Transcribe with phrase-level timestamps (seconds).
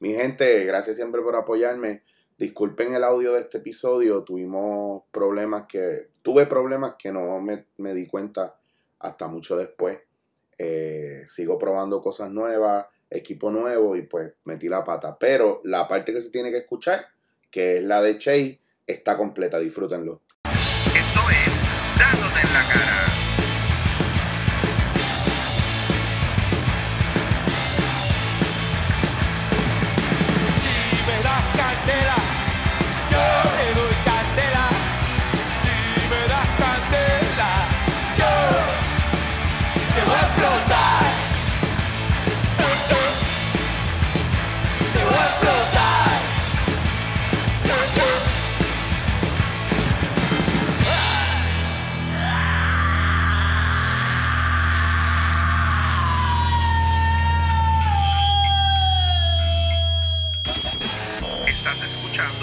[0.00, 2.02] Mi gente, gracias siempre por apoyarme.
[2.36, 7.94] Disculpen el audio de este episodio, tuvimos problemas que, tuve problemas que no me, me
[7.94, 8.56] di cuenta
[8.98, 9.98] hasta mucho después.
[10.58, 15.16] Eh, sigo probando cosas nuevas, equipo nuevo y pues metí la pata.
[15.18, 17.06] Pero la parte que se tiene que escuchar,
[17.50, 20.22] que es la de Che, está completa, disfrútenlo.
[20.44, 23.03] Esto es Dándote en la cara.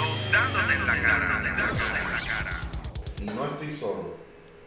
[0.01, 1.27] Escuchando Dándote en la cara.
[1.43, 2.53] Dándote en la cara.
[3.21, 4.15] Y no estoy solo.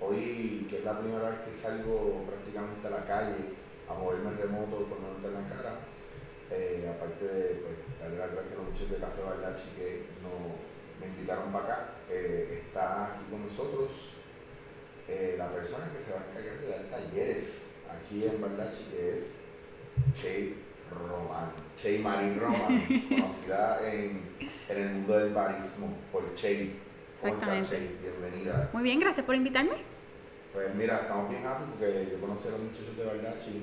[0.00, 3.55] Hoy, que es la primera vez que salgo prácticamente a la calle
[3.89, 5.78] a moverme en remoto con Dándote en la cara,
[6.50, 10.55] eh, aparte de pues, darle las gracias a los muchachos de Café Bardachi que no,
[11.00, 14.14] me invitaron para acá, eh, está aquí con nosotros
[15.08, 19.17] eh, la persona que se va a encargar de dar talleres aquí en Bardachi, que
[19.17, 19.34] es
[20.20, 20.55] Che
[20.91, 24.23] Roman, Che Marín Roman, conocida en,
[24.75, 26.70] en el mundo del barismo por Che.
[27.20, 27.97] ¿Cómo estás, Exactamente.
[28.03, 28.08] Che?
[28.11, 28.70] Bienvenida.
[28.72, 29.77] Muy bien, gracias por invitarme.
[30.53, 33.62] Pues mira, estamos bien happy porque yo conocí a los muchachos de Bardachi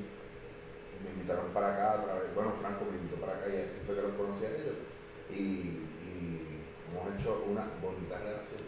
[1.03, 3.95] me invitaron para acá a través, bueno, Franco me invitó para acá y así fue
[3.95, 4.75] que los conocí a ellos
[5.31, 5.41] y,
[6.05, 8.61] y hemos hecho una bonita relación.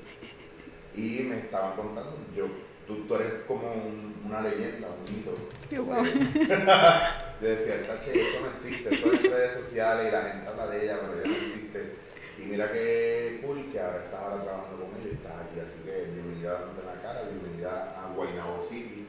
[0.96, 2.48] Y me estaban contando, yo,
[2.88, 5.34] tú, tú eres como un- una leyenda, un mito.
[5.70, 6.04] Qué guau.
[7.42, 10.48] Yo decía, esta che, eso no existe, eso es en redes sociales y la gente
[10.48, 11.96] habla de ella, pero ella no existe.
[12.44, 15.80] Y mira qué cool que ahora estás ahora trabajando con ella y estás aquí, así
[15.86, 19.08] que bienvenida a en la cara, bienvenida a Guaynabo City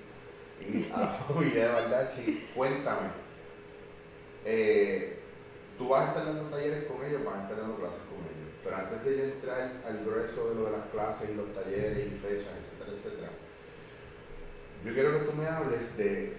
[0.61, 2.49] y a la familia de Bardachi.
[2.55, 3.09] Cuéntame,
[4.45, 5.19] eh,
[5.77, 8.55] tú vas a estar dando talleres con ellos, vas a estar dando clases con ellos,
[8.63, 12.17] pero antes de entrar al grueso de lo de las clases y los talleres y
[12.17, 13.31] fechas, etcétera, etcétera,
[14.85, 16.37] yo quiero que tú me hables de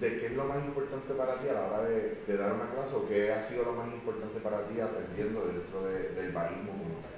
[0.00, 2.70] de qué es lo más importante para ti a la hora de, de dar una
[2.70, 6.72] clase o qué ha sido lo más importante para ti aprendiendo dentro de- del barismo
[6.72, 7.12] como tal.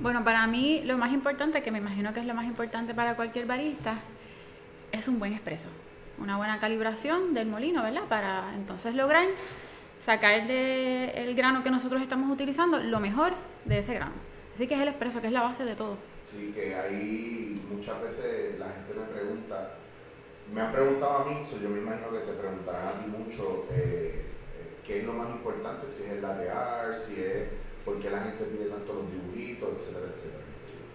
[0.00, 3.14] Bueno, para mí lo más importante, que me imagino que es lo más importante para
[3.16, 3.94] cualquier barista,
[4.92, 5.68] es un buen expreso.
[6.18, 8.02] Una buena calibración del molino, ¿verdad?
[8.08, 9.26] Para entonces lograr
[10.00, 13.32] sacar del el grano que nosotros estamos utilizando lo mejor
[13.64, 14.12] de ese grano.
[14.54, 15.96] Así que es el expreso, que es la base de todo.
[16.30, 19.74] Sí, que ahí muchas veces la gente me pregunta,
[20.52, 23.66] me han preguntado a mí, so yo me imagino que te preguntarán a ti mucho
[23.70, 24.24] eh,
[24.56, 27.48] eh, qué es lo más importante, si es el latear, si es
[27.84, 30.44] por qué la gente pide tanto los dibujitos, etcétera, etcétera.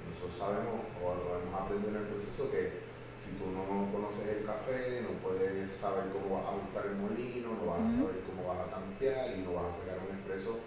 [0.09, 2.83] Nosotros sabemos o lo hemos aprendido en el proceso que
[3.21, 7.55] si tú no conoces el café, no puedes saber cómo vas a ajustar el molino,
[7.55, 10.59] no vas a saber cómo vas a tampear y no vas a sacar un expreso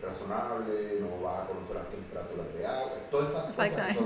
[0.00, 3.96] razonable, no vas a conocer las temperaturas de agua, todas esas cosas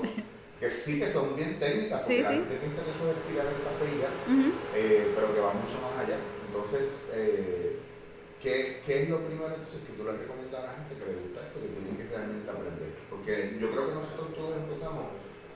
[0.60, 2.34] que, sí que son bien técnicas, porque Sí, la sí.
[2.36, 4.48] gente piensa que eso es tirar el café y ya, Ujú.
[4.74, 6.16] eh, pero que va mucho más allá.
[6.46, 7.78] Entonces, eh,
[8.42, 11.16] ¿qué, ¿qué es lo primero entonces, que tú le recomiendas a la gente que le
[11.22, 12.90] gusta esto, que tiene que realmente aprender?
[13.10, 15.04] Porque yo creo que nosotros todos empezamos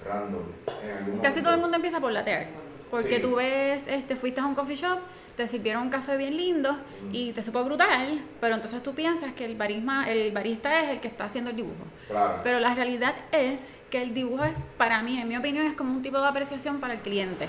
[0.05, 0.43] random.
[0.83, 1.43] En Casi momento.
[1.43, 2.47] todo el mundo empieza por latear.
[2.91, 3.23] Porque Sí.
[3.23, 4.99] tú ves, este, fuiste a un coffee shop,
[5.35, 6.77] te sirvieron un café bien lindo
[7.11, 11.01] y te supo brutal, pero entonces tú piensas que el, barisma, el barista es el
[11.01, 11.85] que está haciendo el dibujo.
[12.09, 12.41] Claro.
[12.45, 13.63] Pero la realidad es
[13.93, 16.81] que el dibujo es, para mí, en mi opinión, es como un tipo de apreciación
[16.81, 17.47] para el cliente.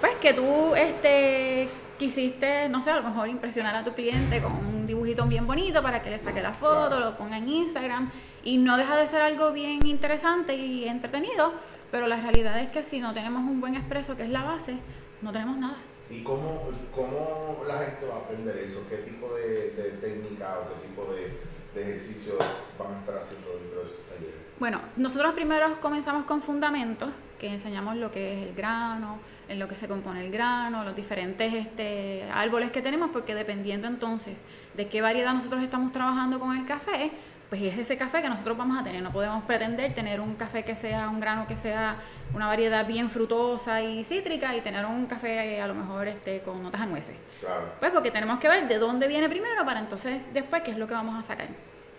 [0.00, 4.52] Pues que tú este, quisiste, no sé, a lo mejor impresionar a tu cliente con
[4.52, 8.10] un dibujito bien bonito para que le saque la foto, lo ponga en Instagram
[8.44, 11.52] y no deja de ser algo bien interesante y entretenido,
[11.90, 14.76] pero la realidad es que si no tenemos un buen expreso, que es la base,
[15.20, 15.78] no tenemos nada.
[16.08, 18.86] ¿Y cómo, cómo la gente va a aprender eso?
[18.88, 21.40] ¿Qué tipo de, de técnica o qué tipo de,
[21.74, 22.34] de ejercicio
[22.78, 24.40] van a estar haciendo dentro de esos talleres?
[24.58, 29.66] Bueno, nosotros primero comenzamos con fundamentos, que enseñamos lo que es el grano, en lo
[29.66, 34.42] que se compone el grano, los diferentes este, árboles que tenemos, porque dependiendo entonces
[34.76, 37.10] de qué variedad nosotros estamos trabajando con el café,
[37.52, 39.02] pues es ese café que nosotros vamos a tener.
[39.02, 41.96] No podemos pretender tener un café que sea un grano que sea
[42.34, 46.62] una variedad bien frutosa y cítrica y tener un café a lo mejor este, con
[46.62, 47.14] notas a nueces.
[47.40, 47.74] Claro.
[47.78, 50.86] Pues porque tenemos que ver de dónde viene primero para entonces después qué es lo
[50.86, 51.48] que vamos a sacar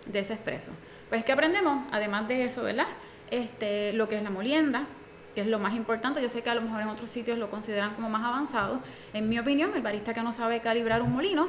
[0.06, 0.72] de ese expreso.
[1.08, 2.88] Pues que aprendemos, además de eso, ¿verdad?
[3.30, 4.86] Este, lo que es la molienda,
[5.36, 6.20] que es lo más importante.
[6.20, 8.80] Yo sé que a lo mejor en otros sitios lo consideran como más avanzado.
[9.12, 11.46] En mi opinión, el barista que no sabe calibrar un molino,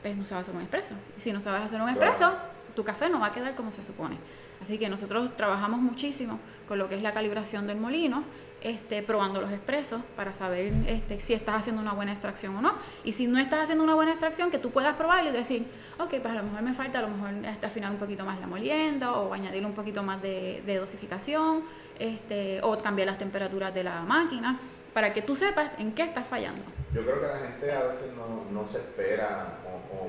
[0.00, 0.94] pues no sabes hacer un expreso.
[1.18, 2.32] Y si no sabes hacer un expreso,
[2.74, 4.16] tu café no va a quedar como se supone.
[4.62, 8.24] Así que nosotros trabajamos muchísimo con lo que es la calibración del molino,
[8.62, 12.72] este, probando los expresos para saber este, si estás haciendo una buena extracción o no.
[13.04, 15.66] Y si no estás haciendo una buena extracción, que tú puedas probarlo y decir,
[15.98, 17.30] ok, pues a lo mejor me falta a lo mejor
[17.62, 21.64] afinar un poquito más la molienda o añadirle un poquito más de, dosificación
[21.98, 24.58] este, o cambiar las temperaturas de la máquina
[24.94, 26.62] para que tú sepas en qué estás fallando.
[26.94, 28.12] Yo creo que la gente a veces
[28.50, 30.08] no, se espera o,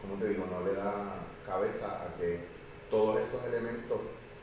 [0.00, 1.16] como te digo, no le da
[1.46, 2.40] cabeza a que
[2.90, 3.98] todos esos elementos,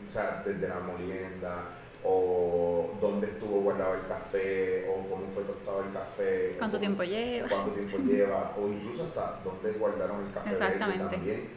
[0.07, 1.69] o sea, desde la molienda,
[2.03, 6.51] o dónde estuvo guardado el café, o cómo fue tostado el café.
[6.57, 7.47] ¿Cuánto o tiempo lleva?
[7.49, 11.15] Cuánto tiempo lleva, o incluso hasta dónde guardaron el café verde Exactamente.
[11.15, 11.49] también.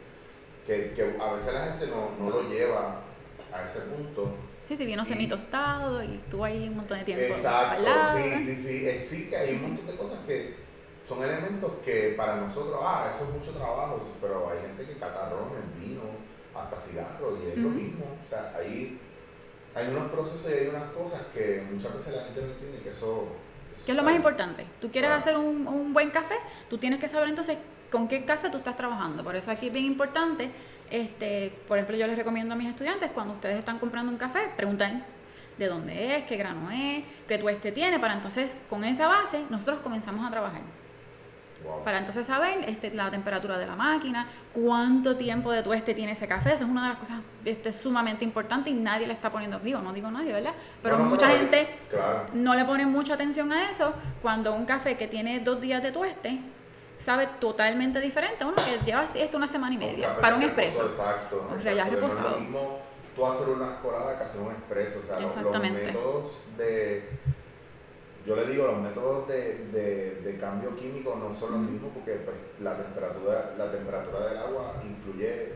[0.67, 3.01] Que, que a veces la gente no, no lo lleva
[3.51, 4.33] a ese punto.
[4.67, 7.25] Sí, sí, vino Y- semi tostado y estuvo ahí un montón de tiempo.
[7.25, 7.83] Exacto,
[8.17, 9.03] sí, sí, sí.
[9.03, 10.55] Sí, que hay un montón de cosas que
[11.03, 15.61] son elementos que para nosotros, ah, eso es mucho trabajo, pero hay gente que catarrones,
[15.79, 16.01] vino,
[16.55, 18.05] hasta cigarros, y es lo mismo.
[18.25, 18.99] O sea, ahí
[19.75, 22.89] hay unos procesos y hay unas cosas que muchas veces la gente no entiende que
[22.89, 23.27] eso...
[23.75, 24.65] eso ¿Qué es lo más importante?
[24.79, 25.19] Tú quieres Claro.
[25.19, 26.35] hacer un, un buen café,
[26.69, 27.57] tú tienes que saber entonces
[27.91, 29.23] con qué café tú estás trabajando.
[29.23, 30.51] Por eso aquí es bien importante,
[30.89, 34.49] este, por ejemplo, yo les recomiendo a mis estudiantes, cuando ustedes están comprando un café,
[34.55, 35.03] pregunten
[35.57, 39.79] de dónde es, qué grano es, qué tueste tiene, para entonces con esa base nosotros
[39.81, 40.61] comenzamos a trabajar.
[41.63, 41.83] Wow.
[41.83, 46.27] Para entonces saber este, la temperatura de la máquina, cuánto tiempo de tueste tiene ese
[46.27, 46.53] café.
[46.53, 49.79] Eso es una de las cosas este, sumamente importantes y nadie le está poniendo, digo,
[49.79, 50.53] no digo nadie, ¿verdad?
[50.81, 52.25] Pero No, mucha gente Claro.
[52.33, 55.91] no le pone mucha atención a eso cuando un café que tiene dos días de
[55.91, 56.39] tueste
[56.97, 60.85] sabe totalmente diferente a uno que lleva esto una semana y media para un expreso.
[60.87, 61.47] Exacto.
[61.57, 62.27] O sea, ya porque No reposado.
[62.29, 62.79] es lo mismo
[63.15, 64.99] tú hacer una colada que hacer un expreso.
[65.03, 65.85] O sea, los, Exactamente.
[65.87, 67.09] métodos de.
[68.25, 72.13] Yo le digo, los métodos de, de, de cambio químico no son los mismos porque
[72.23, 75.53] pues, la, temperatura, la temperatura del agua influye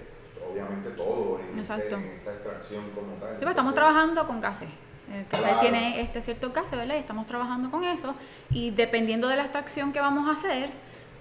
[0.51, 1.95] obviamente todo en, ese- Exacto.
[1.95, 3.29] en esa extracción como tal.
[3.31, 4.69] Sí, pues, estamos trabajando con gases.
[5.13, 5.59] El café Claro.
[5.61, 6.95] tiene este cierto gases, ¿verdad?
[6.95, 8.13] Y estamos trabajando con eso.
[8.49, 10.69] Y dependiendo de la extracción que vamos a hacer,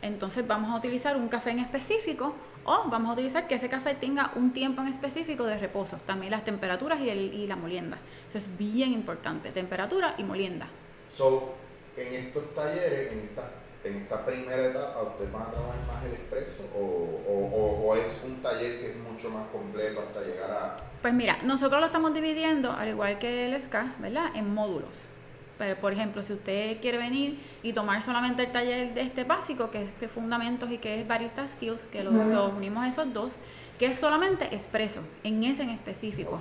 [0.02, 2.34] entonces vamos a utilizar un café en específico
[2.64, 5.98] o vamos a utilizar que ese café tenga un tiempo en específico de reposo.
[6.06, 7.98] También las temperaturas y, el- y la molienda.
[8.28, 10.66] Eso es bien importante, temperatura y molienda.
[11.16, 11.54] So,
[11.96, 13.48] en estos talleres, en esta,
[13.84, 17.96] en esta primera etapa, ¿ustedes van a trabajar más el expreso o, o, o- o
[17.96, 20.76] es un taller que es mucho más completo hasta llegar a...
[21.00, 24.26] Pues mira, nosotros lo estamos dividiendo, al igual que el SCA, ¿verdad?
[24.34, 24.90] En módulos.
[25.58, 29.70] Pero, por ejemplo, si usted quiere venir y tomar solamente el taller de este básico,
[29.70, 33.10] que es que fundamentos y que es barista skills, que lo, lo unimos a esos
[33.14, 33.36] dos,
[33.78, 36.40] que es solamente expreso, en ese en específico.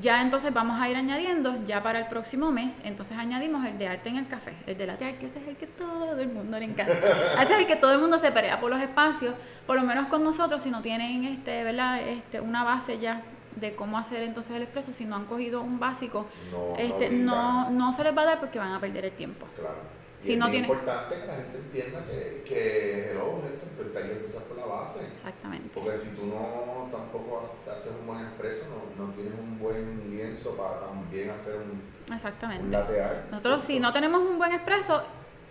[0.00, 3.88] Ya entonces vamos a ir añadiendo, ya para el próximo mes, entonces añadimos el de
[3.88, 6.28] arte en el café, el de latte art, que ese es el que todo el
[6.28, 6.92] mundo le encanta.
[7.42, 9.34] Ese es el que todo el mundo se pelea por los espacios,
[9.66, 12.00] por lo menos con nosotros, si no tienen este, ¿verdad?
[12.08, 13.22] Este, una base ya
[13.56, 17.26] de cómo hacer entonces el expreso, si no han cogido un básico, No, este, brindan.
[17.26, 19.46] no, no se les va a dar porque van a perder el tiempo.
[19.56, 19.74] Claro.
[20.20, 23.98] Y Si es no bien tiene- importante que la gente entienda que, que hello, gente,
[23.98, 25.04] hay que empezar por la base.
[25.14, 25.70] Exactamente.
[25.72, 27.40] Porque si tú no tampoco
[27.70, 28.66] haces- un buen expreso,
[28.98, 32.68] no, no tienes un buen lienzo para también hacer un, un Exactamente.
[32.70, 33.30] latte art.
[33.30, 35.02] Nosotros si no tenemos un buen expreso,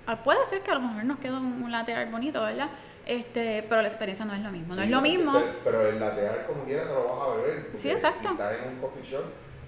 [0.06, 2.70] ah, puede ser que a lo mejor nos quede un, un latte art bonito, ¿verdad?
[3.08, 4.76] Este, pero la experiencia no es lo mismo.
[4.76, 5.34] No Sí, es lo mismo.
[5.64, 7.70] pero el latte art como quiera te lo vas a beber.
[7.74, 8.20] Sí, exacto.
[8.22, 9.24] Si estás en un coffee shop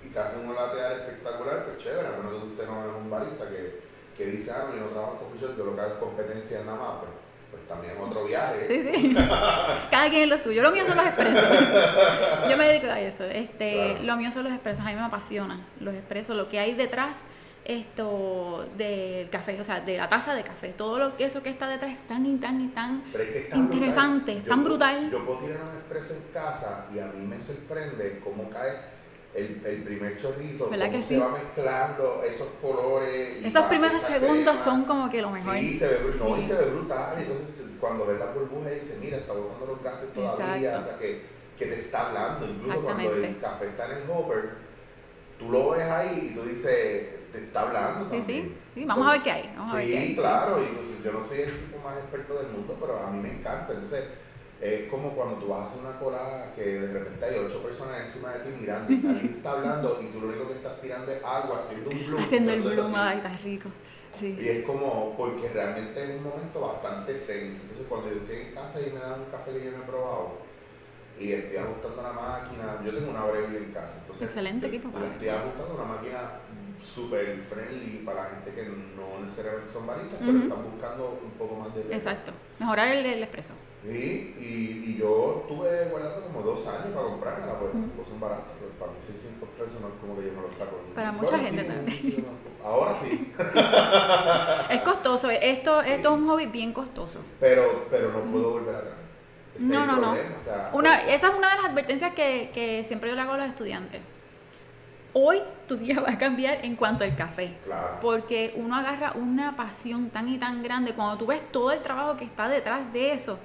[0.05, 2.95] y te hacen un latte art espectacular, pues chévere, a menos que usted no es
[2.95, 3.89] un barista que,
[4.25, 5.97] que dice, ah, no, yo no trabajo en coffee shop, yo lo que hago es
[5.97, 7.11] competencia nada más, pues,
[7.51, 8.67] pues también es otro viaje.
[8.67, 9.15] Sí, sí.
[9.91, 10.61] Cada quien es lo suyo.
[10.63, 11.43] Lo mío son los expresos.
[12.49, 13.23] Yo me dedico a eso.
[13.25, 14.03] Este, Claro.
[14.03, 14.85] Lo mío son los expresos.
[14.85, 16.35] A mí me apasionan los expresos.
[16.35, 17.19] Lo que hay detrás
[17.65, 20.69] esto del café, o sea, de la taza de café.
[20.69, 23.29] Todo lo que eso que está detrás es tan y tan y tan Pero es
[23.31, 24.37] que está Interesante, brutal.
[24.37, 25.11] es tan Yo- brutal.
[25.11, 28.73] Yo puedo tirar un expreso en casa y a mí me sorprende cómo cae
[29.33, 31.19] el, el primer chorrito, ¿Verdad cómo que se sí?
[31.19, 33.37] va mezclando esos colores.
[33.41, 34.59] y Esos primeros segundos crema.
[34.63, 35.57] son como que lo mejor.
[35.57, 36.47] Sí, se ve, no, y Sí.
[36.47, 37.15] se ve brutal.
[37.17, 40.55] Entonces, cuando ves la burbuja y dice, mira, está botando los gases todavía.
[40.55, 40.79] Exacto.
[40.79, 41.21] O sea, que,
[41.57, 42.45] que te está hablando.
[42.47, 44.49] Incluso cuando el café está en el hopper,
[45.39, 46.63] tú lo ves ahí y tú dices,
[47.31, 48.09] te está hablando.
[48.11, 48.21] Sí, sí.
[48.21, 48.57] también.
[48.75, 50.15] Sí, vamos a ver qué hay, vamos a ver sí, qué hay.
[50.15, 50.61] claro.
[50.61, 53.31] Y pues, yo no soy el tipo más experto del mundo, pero a mí me
[53.31, 53.73] encanta.
[53.73, 54.03] Entonces,
[54.61, 57.99] es como cuando tú vas a hacer una colada que de repente hay ocho personas
[58.05, 61.11] encima de ti mirando y alguien está hablando y tú lo único que estás tirando
[61.11, 62.23] es agua, haciendo un bloom.
[62.23, 63.69] Haciendo el bloom, ay, tan rico.
[64.15, 64.37] Y Sí.
[64.39, 67.59] es como, porque realmente es un momento bastante zen.
[67.61, 69.87] Entonces, cuando yo estoy en casa y me dan un café que yo no he
[69.87, 70.31] probado
[71.19, 73.99] y estoy ajustando la máquina, yo tengo una Breville en casa.
[74.01, 76.19] Entonces, Excelente equipo para estoy ajustando una máquina
[76.83, 80.43] súper friendly para gente que no necesariamente son baristas, pero Ujú.
[80.43, 81.81] están buscando un poco más de.
[81.95, 82.31] Exacto.
[82.59, 83.53] Mejorar el, el expreso.
[83.83, 88.45] Sí, y, y yo estuve guardando como dos años para comprármela, pues tampoco son baratas,
[88.59, 90.77] pero para mí 600 pesos no es como que yo me lo saco.
[90.93, 92.25] Para mucha gente sí, también.
[92.63, 93.33] Ahora sí,
[94.69, 97.21] Es costoso, esto, esto es un hobby bien costoso.
[97.39, 98.93] pero, pero no puedo volver atrás.
[99.55, 100.01] Ese No, no, no.
[100.13, 103.15] problema, o sea, Una, porque- esa es una de las advertencias que, que siempre yo
[103.15, 104.01] le hago a los estudiantes.
[105.13, 107.57] Hoy tu día va a cambiar en cuanto al café.
[107.65, 107.97] Claro.
[108.01, 110.93] Porque uno agarra una pasión tan y tan grande.
[110.93, 113.37] Cuando tú ves todo el trabajo que está detrás de eso,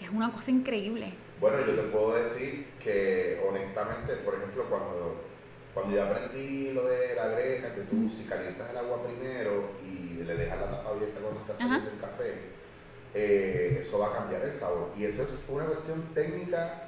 [0.00, 1.12] es una cosa increíble.
[1.40, 5.22] Bueno, yo te puedo decir que honestamente, por ejemplo, cuando,
[5.74, 10.22] cuando yo aprendí lo de la greja, que tú si calientas el agua primero y
[10.24, 12.34] le dejas la tapa abierta cuando estás haciendo el café,
[13.14, 14.90] eh, eso va a cambiar el sabor.
[14.96, 16.82] Y eso es una cuestión técnica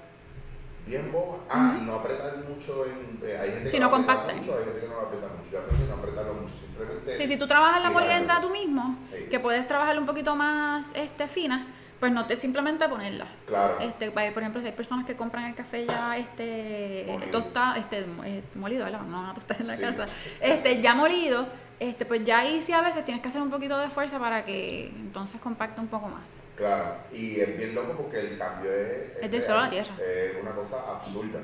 [0.86, 1.38] bien boba.
[1.48, 3.20] Ah, y no apretar mucho en...
[3.22, 4.34] eh, hay gente Sí, que no compacta.
[4.34, 5.50] mucho, hay gente que no lo aprieta mucho.
[5.52, 7.16] Yo aprendí a no apretarlo mucho, simplemente...
[7.16, 9.26] Sí, si tú trabajas la molienda tú mismo, Sí.
[9.30, 11.66] que puedes trabajarla un poquito más este, fina,
[12.00, 13.26] pues no te simplemente ponerla.
[13.47, 13.78] Claro.
[13.80, 18.42] Este, por ejemplo, si hay personas que compran el café ya este tostado, este eh,
[18.54, 19.02] molido, ¿verdad?
[19.02, 19.83] No van a tostar en la Sí.
[19.83, 20.09] casa.
[20.40, 21.47] Este, ya molido,
[21.78, 24.45] este, pues ya ahí sí a veces tienes que hacer un poquito de fuerza para
[24.45, 26.30] que entonces compacte un poco más.
[26.57, 29.16] Claro, y es bien loco porque el cambio es...
[29.23, 29.92] Es del cielo a la tierra.
[29.99, 31.38] Es una cosa absurda.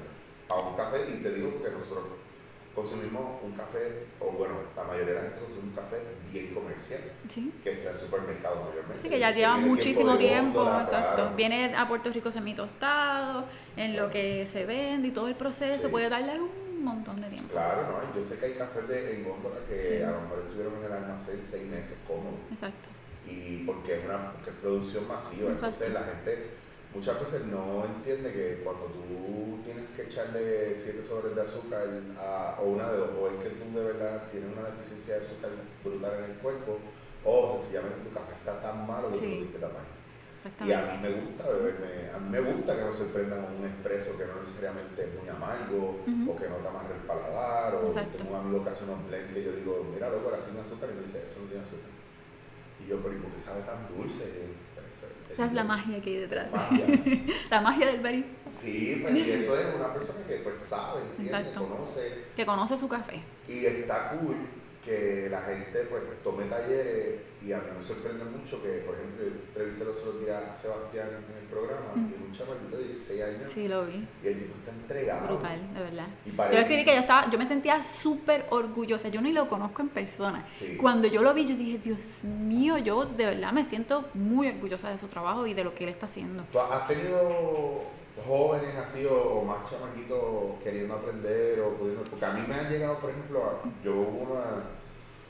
[0.49, 2.05] A un café, y te digo porque nosotros
[2.77, 5.97] consumimos un café, o bueno, la mayoría de la gente consume un café
[6.31, 7.51] bien comercial, Sí.
[7.65, 9.03] que está en el supermercado mayormente.
[9.03, 11.31] Sí, que ya lleva muchísimo tiempo, exacto.
[11.35, 13.47] Viene a Puerto Rico semi-tostado,
[13.79, 15.91] en lo que se vende y todo el proceso Sí.
[15.91, 17.51] puede tardar un montón de tiempo.
[17.53, 18.21] Claro, ¿no?
[18.21, 20.03] Yo sé que hay cafés de, en góndola que Sí.
[20.03, 22.39] a lo mejor estuvieron en el almacén seis meses cómodos.
[22.53, 22.91] Exacto.
[23.29, 25.51] y porque es una porque es producción masiva.
[25.51, 25.67] Exacto.
[25.85, 26.51] Entonces la gente
[26.97, 31.85] muchas veces no entiende que cuando tú tienes que echarle siete sobres de azúcar
[32.19, 35.27] a, o una de dos, o es que tú de verdad tienes una deficiencia de
[35.27, 35.51] azúcar
[35.85, 36.79] brutal en el cuerpo,
[37.25, 39.51] o sencillamente tu café está tan malo que Sí.
[39.53, 39.85] que tapar.
[40.65, 43.67] Y a mí me gusta beberme, a mí me gusta que me sorprendan con un
[43.67, 47.87] expreso que no necesariamente es muy amargo o que no te amarra el paladar o
[47.87, 48.17] Exacto.
[48.23, 50.91] tengo un amigo que hace unos blends que yo digo, mira loco, ahora sin azúcar
[50.95, 51.91] y me dice, eso no tiene azúcar.
[52.79, 54.55] Y yo, pero ¿y por qué sabe tan dulce?
[55.37, 56.51] Esa es la magia que hay detrás.
[56.51, 56.87] Magia.
[57.51, 61.53] la magia del barista Sí, pues y eso es una persona que pues sabe, entiende,
[61.53, 63.21] conoce que conoce su café.
[63.47, 64.37] y está cool
[64.83, 69.25] que la gente pues tome talleres y a mí me sorprende mucho que, por ejemplo,
[69.25, 72.85] yo entrevisté los otros días a Sebastián en el programa y es un chamaquito de
[72.85, 74.05] 16 años Sí, lo vi.
[74.23, 75.29] y el tipo está entregado.
[75.29, 76.07] Brutal, de verdad.
[76.25, 79.09] Y Yo escribí que yo estaba, yo me sentía súper orgullosa.
[79.09, 80.45] Yo ni lo conozco en persona.
[80.51, 80.77] Sí.
[80.77, 84.91] Cuando yo lo vi, yo dije, Dios mío, yo de verdad me siento muy orgullosa
[84.91, 86.43] de su trabajo y de lo que él está haciendo.
[86.51, 87.83] ¿Tú has tenido
[88.27, 92.03] jóvenes así o, o más chamaquitos queriendo aprender o pudiendo?
[92.11, 94.65] Porque a mí me han llegado, por ejemplo, a- yo hubo una-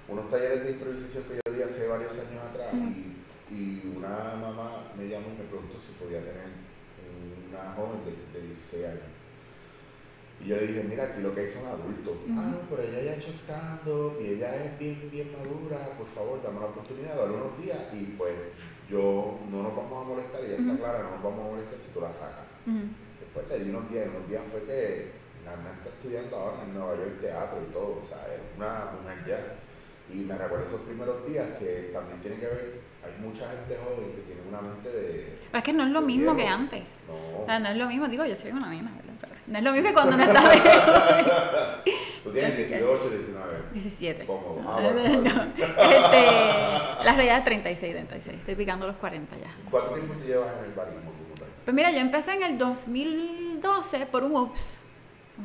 [0.09, 4.93] unos talleres de improvisación que yo di hace varios años atrás y, y una mamá
[4.97, 6.51] me llamó y me preguntó si podía tener
[7.51, 9.11] una joven de, de 16 años.
[10.39, 12.15] Y yo le dije, mira, aquí lo que hay son adultos.
[12.29, 16.07] Ah, no, pero ella ya ha hecho stand-up y ella es bien, bien madura, por
[16.09, 18.35] favor, dame la oportunidad, dale unos días y pues
[18.91, 21.79] yo no nos vamos a molestar, y ya está clara, no nos vamos a molestar
[21.81, 22.47] si tú la sacas.
[23.19, 25.11] Después le di unos días, unos días fue que
[25.45, 28.93] la nena está estudiando ahora en Nueva York teatro y todo, o sea, es una
[28.93, 29.41] mujer ya.
[30.13, 34.13] Y me recuerdo esos primeros días que también tiene que ver, hay mucha gente joven
[34.13, 35.39] que tiene una mente de...
[35.53, 36.37] Es que no es lo mismo viejo.
[36.37, 36.89] que antes.
[37.09, 37.43] No.
[37.43, 39.15] O sea, no es lo mismo, digo, yo soy una nena, ¿verdad?
[39.21, 40.51] Pero no es lo mismo que cuando me estaba
[42.25, 43.53] Tú tienes 18, 19.
[43.73, 44.27] 17.
[44.27, 44.63] Cómodo.
[44.67, 45.43] Ah, No, bueno, no.
[45.57, 48.37] Este, la realidad es 36, 36.
[48.39, 49.51] Estoy picando los 40 ya.
[49.71, 51.13] ¿Cuánto tiempo te llevas en el barismo?
[51.65, 54.77] Pues mira, yo empecé en el 2012 por un UPS.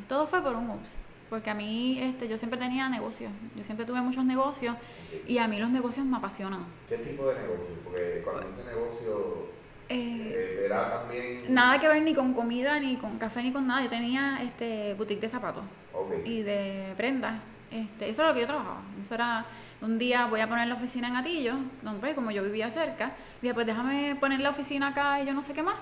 [0.07, 0.89] Todo fue por un UPS.
[1.31, 3.31] Porque a mí, este, yo siempre tenía negocios.
[3.55, 4.75] Yo siempre tuve muchos negocios
[5.25, 6.65] y a mí los negocios me apasionan.
[6.89, 7.73] ¿Qué tipo de negocio?
[7.85, 9.47] Porque cuando ese negocio
[9.87, 11.43] Eh, eh, era también...
[11.47, 13.81] nada que ver ni con comida, ni con café, ni con nada.
[13.81, 15.63] Yo tenía este boutique de zapatos
[16.25, 17.39] y de prendas.
[17.71, 18.81] Este, eso era lo que yo trabajaba.
[19.01, 19.45] Eso era,
[19.81, 23.13] un día voy a poner la oficina en Atillo, donde, pues, como yo vivía cerca,
[23.41, 25.75] dije, pues déjame poner la oficina acá y yo no sé qué más.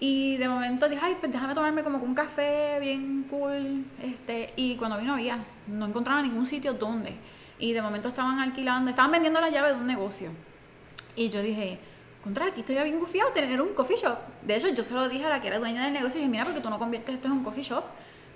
[0.00, 3.84] Y de momento dije, ay, pues déjame tomarme como un café bien cool.
[4.02, 7.14] Este, y cuando vino había, no encontraba ningún sitio donde.
[7.58, 10.30] Y de momento estaban alquilando, estaban vendiendo la llave de un negocio.
[11.16, 11.80] Y yo dije,
[12.22, 14.18] contra, aquí estaría bien gufiado tener un coffee shop.
[14.42, 16.30] De hecho, yo se lo dije a la que era dueña del negocio y dije,
[16.30, 17.82] mira, porque tú no conviertes esto en un coffee shop.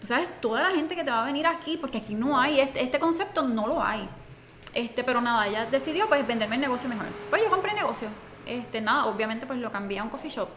[0.01, 2.59] Tú sabes, toda la gente que te va a venir aquí, porque aquí no hay,
[2.59, 4.09] este, este concepto no lo hay.
[4.75, 7.07] Este, pero nada, ella decidió pues venderme el negocio mejor.
[7.31, 8.09] Pues yo compré el negocio.
[8.47, 10.49] Este, nada, obviamente pues lo cambié a un coffee shop.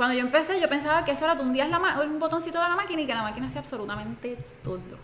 [0.00, 2.74] Cuando yo empecé, yo pensaba que eso era tú hundías la un botoncito de la
[2.74, 4.96] máquina y que la máquina hacía absolutamente todo.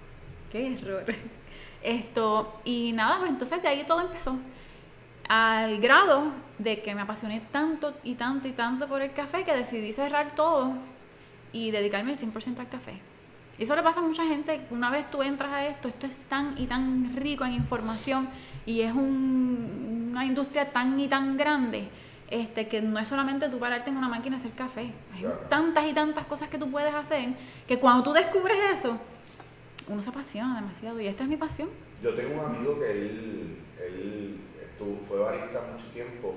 [0.50, 1.04] Qué error.
[1.82, 4.38] Esto, y nada, pues entonces de ahí todo empezó.
[5.28, 9.54] Al grado de que me apasioné tanto y tanto y tanto por el café que
[9.54, 10.72] decidí cerrar todo
[11.52, 12.98] y dedicarme al 100% al café.
[13.58, 14.62] Y eso le pasa a mucha gente.
[14.70, 18.30] Una vez tú entras a esto, esto es tan y tan rico en información
[18.64, 21.86] y es un- una industria tan y tan grande
[22.30, 24.92] este, que no es solamente tú pararte en una máquina a hacer café.
[25.14, 25.40] Hay Claro.
[25.48, 27.28] tantas y tantas cosas que tú puedes hacer
[27.68, 28.98] que cuando tú descubres eso,
[29.88, 31.00] uno se apasiona demasiado.
[31.00, 31.68] Y esta es mi pasión.
[32.02, 34.36] Yo tengo un amigo que él, él
[34.70, 36.34] estuvo, fue barista mucho tiempo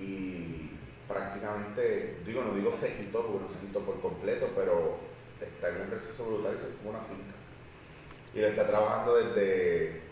[0.00, 0.70] y
[1.08, 4.98] prácticamente, digo, no digo se quitó, porque no se quitó por completo, pero
[5.40, 7.34] está en un proceso brutal y se fue una finca.
[8.34, 10.02] Y le está trabajando desde,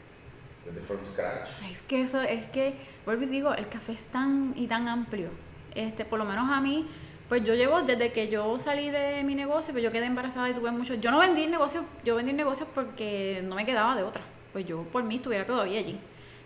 [0.65, 1.49] desde from scratch.
[1.71, 5.29] Es que eso, es que, vuelvo y digo, el café es tan y tan amplio.
[5.75, 6.87] Este, por lo menos a mí,
[7.29, 10.55] pues yo llevo desde que yo salí de mi negocio, pues yo quedé embarazada y
[10.55, 10.95] tuve mucho.
[10.95, 14.23] Yo no vendí negocios, yo vendí negocios porque no me quedaba de otra.
[14.53, 15.99] Pues yo por mí estuviera todavía allí.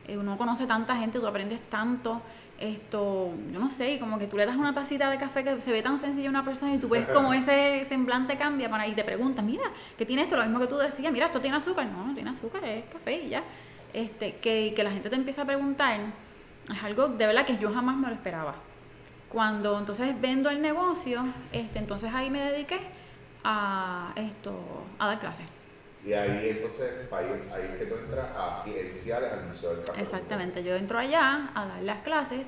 [0.07, 2.23] Eh, uno conoce tanta gente, tú aprendes tanto.
[2.59, 5.61] Esto, yo no sé, y como que tú le das una tacita de café que
[5.61, 8.85] se ve tan sencilla a una persona y tú ves como ese semblante cambia para
[8.89, 9.63] y te preguntas, mira,
[9.97, 10.37] ¿qué tiene esto?
[10.37, 11.87] Lo mismo que tú decías, mira, esto tiene azúcar.
[11.87, 13.45] No, no tiene azúcar, es café y ya.
[13.99, 15.99] Este, que, que la gente te empieza a preguntar,
[16.73, 18.55] es algo de verdad que yo jamás me lo esperaba.
[19.29, 22.79] Cuando entonces vendo el negocio, este, entonces ahí me dediqué
[23.43, 24.53] a esto,
[25.01, 25.47] a dar clases.
[26.07, 30.01] Y ahí entonces, ahí, que tú entras a cienciales al Museo del Café.
[30.01, 32.47] Exactamente, yo entro allá a dar las clases.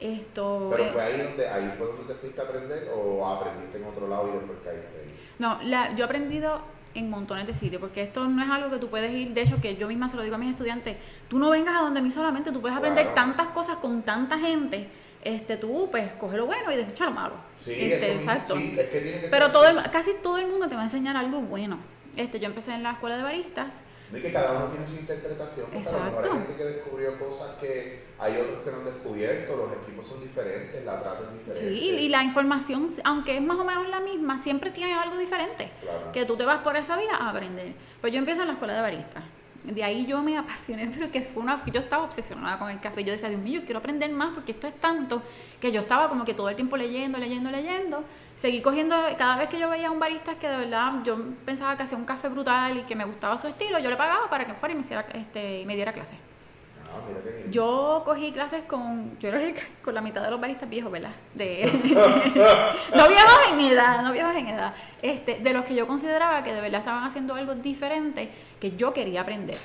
[0.00, 3.84] Esto, Pero fue ahí donde, ahí fue donde te fuiste a aprender o aprendiste en
[3.84, 5.20] otro lado y después caíste ahí.
[5.38, 6.60] No, la- yo he aprendido
[6.94, 9.60] en montones de sitios, porque esto no es algo que tú puedes ir, de hecho
[9.60, 10.96] que yo misma se lo digo a mis estudiantes,
[11.28, 13.14] tú no vengas a donde mí solamente, tú puedes aprender Claro.
[13.14, 14.88] tantas cosas con tanta gente,
[15.22, 17.34] este, tú pues coge lo bueno y desecha lo malo.
[17.60, 18.56] Sí, Este, exacto.
[18.56, 20.84] sí, es que tiene que Pero todo el- casi todo el mundo te va a
[20.84, 21.78] enseñar algo bueno.
[22.16, 23.76] Este, yo empecé en la escuela de baristas,
[24.12, 26.46] Y que cada uno tiene su interpretación, porque a lo mejor hay Exacto.
[26.46, 30.84] gente que descubrió cosas que hay otros que no han descubierto, los equipos son diferentes,
[30.84, 31.84] la trata es sí, diferente.
[31.84, 35.70] y, y la información, aunque es más o menos la misma, siempre tiene algo diferente.
[35.80, 36.12] Claro.
[36.12, 37.72] que tú te vas por esa vida a aprender.
[38.00, 39.22] Pues yo empiezo en la escuela de barista.
[39.62, 43.04] De ahí yo me apasioné, pero que fue una, yo estaba obsesionada con el café.
[43.04, 45.22] Yo decía, Dios mío, yo quiero aprender más porque esto es tanto
[45.60, 48.04] que yo estaba como que todo el tiempo leyendo, leyendo, leyendo.
[48.34, 51.76] Seguí cogiendo, cada vez que yo veía a un barista que de verdad yo pensaba
[51.76, 54.46] que hacía un café brutal y que me gustaba su estilo, yo le pagaba para
[54.46, 56.16] que fuera y me, hiciera, este, y me diera clases.
[56.86, 57.50] Ah.
[57.50, 59.30] Yo cogí clases con, yo
[59.84, 61.12] con la mitad de los baristas viejos, ¿verdad?
[61.34, 61.70] De,
[62.96, 64.74] no viejos en edad, no viejos en edad.
[65.02, 68.92] Este, de los que yo consideraba que de verdad estaban haciendo algo diferente que yo
[68.92, 69.56] quería aprender.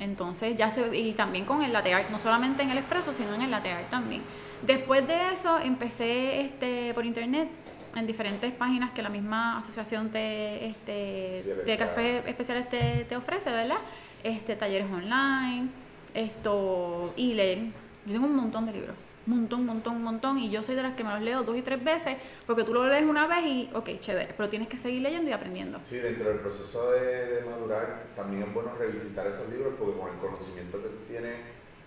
[0.00, 3.34] Entonces ya se, y también con el latte art, no solamente en el expreso, sino
[3.34, 4.22] en el latte art también.
[4.62, 7.48] Después de eso empecé este, por internet
[7.96, 11.78] en diferentes páginas que la misma asociación te, este, de verdad.
[11.78, 13.78] café especiales te, te ofrece, ¿verdad?
[14.22, 15.68] Este, talleres online,
[16.14, 17.72] esto, e-learn.
[18.06, 20.74] Yo tengo un montón de libros, un montón, un montón, un montón, y yo soy
[20.74, 23.26] de las que me los leo dos y tres veces, porque tú lo lees una
[23.26, 25.78] vez y, ok, chévere, pero tienes que seguir leyendo y aprendiendo.
[25.88, 30.10] Sí, dentro del proceso de, de madurar también es bueno revisitar esos libros porque con
[30.10, 31.36] el conocimiento que tú tienes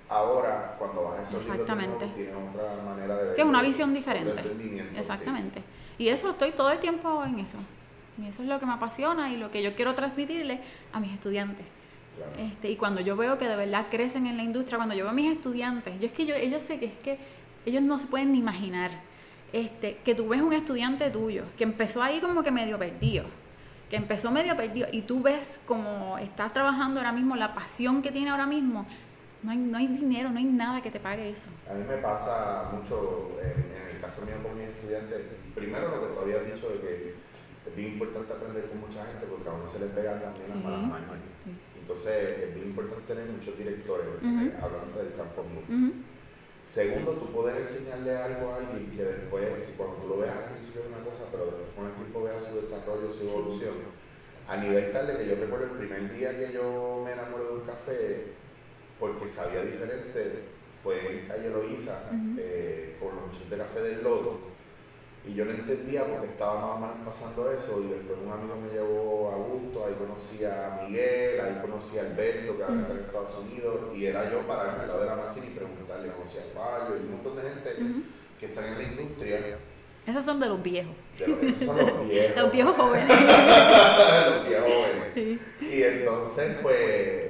[0.09, 2.05] ahora, cuando vas a esos Exactamente.
[2.05, 3.35] libros tienes otra manera de ver.
[3.35, 4.41] Sí, es una visión diferente.
[4.43, 5.61] sí.
[5.97, 7.57] Y eso, estoy todo el tiempo en eso.
[8.21, 10.59] Y eso es lo que me apasiona y lo que yo quiero transmitirle
[10.93, 11.65] a mis estudiantes.
[12.15, 12.31] Claro.
[12.39, 15.11] Este, y cuando yo veo que de verdad crecen en la industria, cuando yo veo
[15.11, 17.19] a mis estudiantes, yo es que yo, ellos sé que es que
[17.65, 18.91] ellos no se pueden ni imaginar
[19.53, 23.25] este, que tú ves un estudiante tuyo que empezó ahí como que medio perdido,
[23.89, 28.11] que empezó medio perdido y tú ves como está trabajando ahora mismo, la pasión que
[28.11, 28.85] tiene ahora mismo,
[29.43, 31.47] no hay, no hay dinero, no hay nada que te pague eso.
[31.69, 35.17] A mí me pasa mucho, en el caso mío con mis estudiantes,
[35.57, 36.93] primero lo que tú habías dicho de que
[37.65, 40.61] es bien importante aprender con mucha gente porque a uno se le pegan también las
[40.63, 41.27] malas mañas.
[41.75, 44.45] Entonces es bien importante tener muchos directores, Ujú.
[44.45, 45.65] eh, hablando del campo mío.
[45.65, 45.89] Ujú.
[46.67, 50.51] Segundo, tú poder enseñarle algo a alguien que después, que cuando tú lo veas al
[50.51, 53.75] principio es una cosa, pero después con el tiempo veas su desarrollo, su evolución.
[54.47, 57.51] A nivel tal de que yo recuerdo el primer día que yo me enamoré de
[57.55, 58.35] un café,
[58.99, 60.43] porque sabía diferente,
[60.87, 62.39] fue en calle Loíza, Ujú.
[62.39, 64.39] eh, con los muchachos de café del lodo.
[65.27, 67.81] Y yo no entendía porque estaba más o menos pasando eso.
[67.83, 72.01] Y después un amigo me llevó a Augusto, ahí conocí a Miguel, ahí conocí a
[72.03, 73.75] Alberto, que ahora está en Estados Unidos.
[73.93, 76.13] Y era yo para al lado de la máquina y preguntarle, a
[76.55, 77.69] Fallo y un montón de gente
[78.39, 79.57] que están en la industria.
[80.05, 82.35] Esos son de los viejos, De los, esos son los viejos.
[82.35, 83.09] de los viejos jóvenes.
[84.29, 85.39] los viejos jóvenes.
[85.59, 87.26] Y entonces, pues,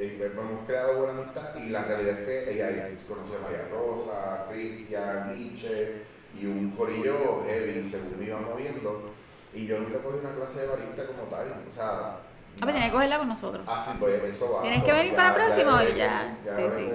[0.00, 3.68] eh, hemos creado buena amistad y la realidad es que ella, ella conoce a María
[3.70, 6.02] Rosa, Cristian, Nietzsche
[6.40, 9.10] y un corillo heavy según me iba moviendo.
[9.52, 11.46] Y yo nunca cogí una clase de barista como tal.
[11.70, 12.16] O sea,
[12.56, 13.62] Ah, pues tienes que cogerla con nosotros.
[13.66, 14.62] Ah, sí, pues eso va.
[14.62, 16.90] Tienes que venir para próximo hablé y ya, con- sí, sí.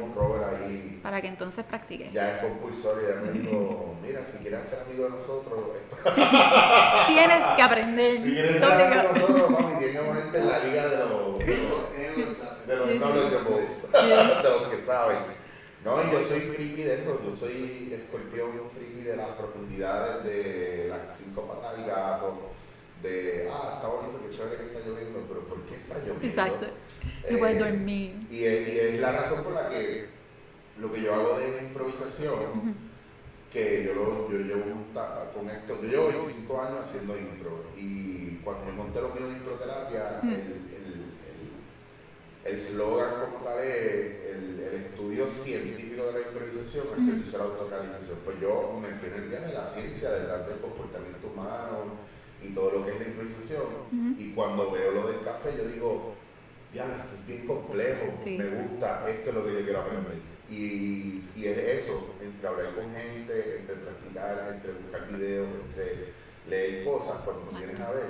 [0.65, 0.99] ahí.
[1.01, 2.11] Para que entonces practiques.
[2.11, 6.13] Ya es compulsorio, ya me dijo, mira, si quieres ser amigo de nosotros, esto
[7.07, 8.17] Tienes que aprender.
[8.21, 9.13] Si quieres Es ser amigo obligado.
[9.13, 11.39] de nosotros, mami, tienes que ponerte en la liga de los,
[12.67, 13.91] de los knowledgeables,
[14.43, 15.17] de los que saben.
[15.83, 20.87] No, y yo soy friki de eso, yo soy escorpión, friki de las profundidades de
[20.89, 22.39] las cinco patas del gato,
[23.03, 26.25] de, ah, está bonito, qué chévere que está lloviendo, pero ¿por qué está lloviendo?
[26.25, 26.65] Exacto.
[27.29, 28.15] No puedes Eh, dormir.
[28.31, 30.07] Y es, y es la razón por la que
[30.79, 32.75] lo que yo hago de improvisación,
[33.53, 34.63] que yo, lo, yo llevo
[35.35, 39.33] con esto, yo llevo 25 años haciendo impro y cuando me monté lo mío de
[39.33, 40.31] improterapia, Ujú.
[40.31, 40.74] el,
[42.45, 47.37] el, slogan como tal es el, el estudio científico de la improvisación, el servicio de
[47.37, 48.17] la autorrealización.
[48.23, 51.97] Pues yo me fui en el viaje de la ciencia detrás del comportamiento humano
[52.43, 54.15] y todo lo que es la improvisación.
[54.17, 56.13] Y cuando veo lo del café, yo digo,
[56.73, 58.37] ya, esto es bien complejo, Sí.
[58.37, 60.35] me gusta, esto es lo que yo quiero aprender.
[60.49, 66.13] Y, y es eso, entre hablar con gente, entre practicar, entre buscar videos, entre
[66.47, 68.05] leer cosas, cuando tú vienes a ver,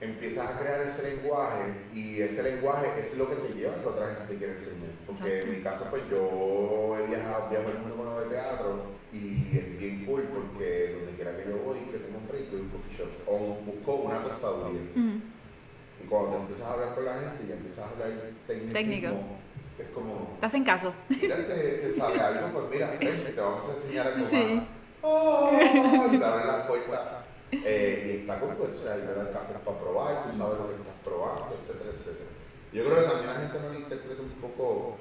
[0.00, 3.86] empiezas a crear ese lenguaje y ese lenguaje es lo que te lleva a que
[3.86, 4.90] otra gente te quiere enseñar.
[5.06, 8.82] Porque en mi caso, pues yo he viajado, viajo el mundo con lo de teatro
[9.12, 12.68] y es bien cool porque donde quiera que yo voy, que tengo un break, un
[12.68, 14.80] coffee shop o busco una tostaduría.
[14.94, 15.20] Ujú.
[16.04, 18.08] Y cuando te empiezas a hablar con la gente y empiezas a hablar
[18.46, 19.08] Técnico.
[19.78, 20.92] es como, ¿Te hacen caso?
[21.08, 24.54] mira, te, te sabe algo, pues mira, ven, te vamos a enseñar algo Sí.
[24.54, 24.64] más.
[25.00, 25.50] Oh,
[26.12, 27.00] y te abren las puertas.
[27.50, 30.68] Eh, y está cool, pues, o sea, te dan café para probar, tú sabes lo
[30.68, 32.30] que estás probando, etcétera, etcétera.
[32.72, 34.96] Yo creo que también la gente malinterpreta un poco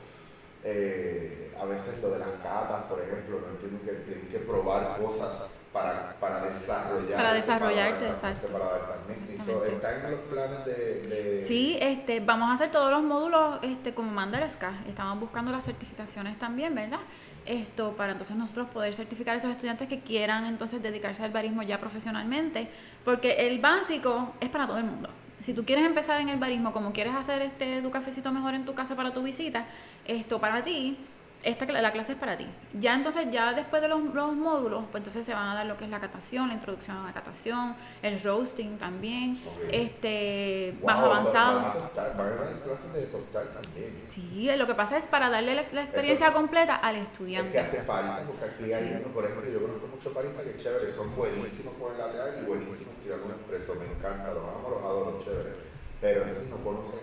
[0.63, 4.97] eh, a veces lo de las catas, por ejemplo, no entienden que tienen que probar
[4.97, 7.15] cosas para, para desarrollar.
[7.15, 8.47] Para desarrollarte, para, exacto.
[8.47, 9.15] Para adaptarme.
[9.29, 9.75] Y eso Exactamente.
[9.75, 11.01] está en los planes de...
[11.01, 14.73] de Sí, este, vamos a hacer todos los módulos este, como manda el SCA.
[14.88, 16.99] Estamos buscando las certificaciones también, ¿verdad?
[17.47, 21.63] Esto para entonces nosotros poder certificar a esos estudiantes que quieran entonces dedicarse al barismo
[21.63, 22.69] ya profesionalmente,
[23.05, 25.10] porque el básico es para todo el mundo.
[25.39, 28.65] Si tú quieres empezar en el barismo, como quieres hacer este tu cafecito mejor en
[28.65, 29.65] tu casa para tu visita,
[30.05, 30.97] esto para ti,
[31.43, 32.47] esta la clase es para ti.
[32.73, 35.78] Ya entonces, ya después de los, los módulos, pues entonces se van a dar lo
[35.78, 39.60] que es la catación, la introducción a la catación, el roasting también, Ok.
[39.71, 41.60] este Wow, más avanzado.
[41.60, 43.97] Van a, dar clases de tostar también.
[44.10, 47.12] Sí, lo que pasa es para darle la, la experiencia Eso- completa al Es que
[47.13, 47.60] estudiante.
[47.60, 51.15] hace falta, porque aquí hay uno, por ejemplo, yo conozco muchos paristas que chéveres, son
[51.15, 55.19] buenísimos con el lateral y buenísimos tirando un expreso, me encanta, los amo, los adoro,
[55.23, 55.56] chévere.
[56.02, 57.00] Pero ellos no conocen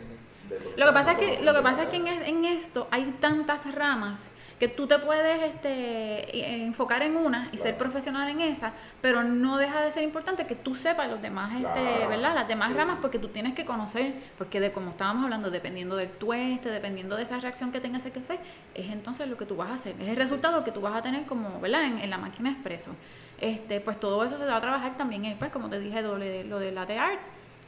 [0.49, 2.89] de Lo que pasa es que lo que de pasa es que en, en esto
[2.91, 4.25] hay tantas ramas
[4.59, 9.25] que tú te puedes este, e- enfocar en una y ser profesional en esa, pero
[9.25, 12.07] no deja de ser importante que tú sepas los demás, este.
[12.07, 12.35] ¿verdad?
[12.37, 12.75] Las demás Sí.
[12.75, 17.17] ramas porque tú tienes que conocer, porque de como estábamos hablando, dependiendo del tueste, dependiendo
[17.17, 18.39] de esa reacción que tenga ese café,
[18.75, 21.03] es entonces lo que tú vas a hacer, es el resultado que tú vas a
[21.03, 21.85] tener como, ¿verdad?
[21.85, 22.93] En, en la máquina expreso.
[23.41, 26.17] Este, pues todo eso se va a trabajar también, en, pues como te dije, lo
[26.17, 27.19] de, lo de latte art.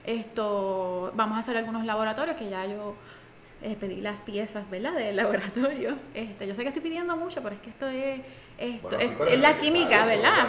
[0.06, 2.94] Esto, vamos a hacer algunos laboratorios que ya yo
[3.60, 4.92] eh, pedí las piezas, ¿verdad?
[4.92, 5.96] Del laboratorio.
[6.14, 8.20] Este, yo sé que estoy pidiendo mucho, pero es que esto es,
[8.56, 10.46] esto Bueno, es, la química, ¿verdad?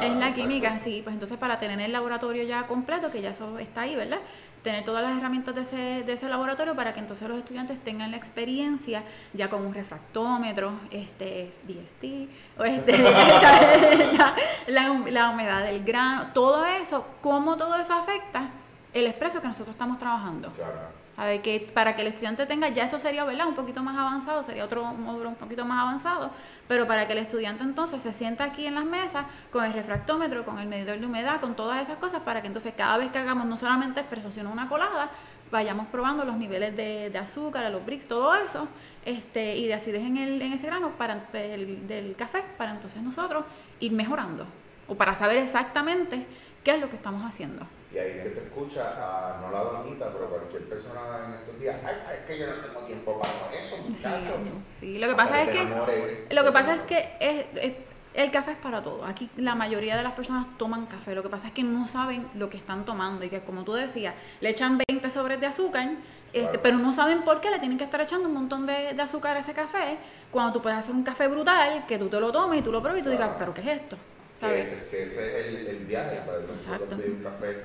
[0.00, 1.02] Es la química, sí.
[1.04, 4.20] Pues entonces para tener el laboratorio ya completo, que ya eso está ahí, ¿verdad?
[4.62, 8.10] Tener todas las herramientas de ese, de ese laboratorio para que entonces los estudiantes tengan
[8.10, 9.02] la experiencia
[9.34, 14.34] ya con un refractómetro, este, DST, o este, la,
[14.68, 18.48] la la humedad del grano, todo eso, cómo todo eso afecta
[18.94, 20.50] el expreso que nosotros estamos trabajando.
[20.52, 21.04] Claro.
[21.16, 23.46] A ver, que para que el estudiante tenga, ya eso sería, ¿verdad?
[23.46, 26.30] Un poquito más avanzado, sería otro módulo un poquito más avanzado,
[26.66, 30.44] pero para que el estudiante entonces se sienta aquí en las mesas con el refractómetro,
[30.44, 33.18] con el medidor de humedad, con todas esas cosas, para que entonces cada vez que
[33.18, 35.10] hagamos no solamente expreso, sino una colada,
[35.52, 38.66] vayamos probando los niveles de, de azúcar, los bricks, todo eso,
[39.04, 43.00] este, y de acidez en, el, en ese grano para, del, del café, para entonces
[43.02, 43.44] nosotros
[43.78, 44.46] ir mejorando,
[44.88, 46.26] o para saber exactamente
[46.64, 47.64] qué es lo que estamos haciendo.
[47.92, 51.76] Y ahí que te escucha a, no la doñita, pero cualquier persona en estos días,
[51.86, 54.36] ay, es que yo no tengo tiempo para eso, muchachos.
[54.80, 57.76] Sí, lo que pasa es que lo que pasa es que es- es-
[58.14, 59.04] el café es para todo.
[59.04, 61.14] Aquí la mayoría de las personas toman café.
[61.16, 63.72] Lo que pasa es que no saben lo que están tomando y que como tú
[63.74, 65.88] decías, le echan 20 sobres de azúcar,
[66.32, 66.60] este, Claro.
[66.62, 69.36] pero no saben por qué le tienen que estar echando un montón de, de azúcar
[69.36, 69.98] a ese café
[70.32, 72.80] cuando tú puedes hacer un café brutal que tú te lo tomes y tú lo
[72.80, 73.96] pruebes y tú digas, pero ¿qué es esto?
[74.40, 74.72] Que ¿Sabes?
[74.72, 77.56] ese, ese es el, el viaje para nosotros pedir un café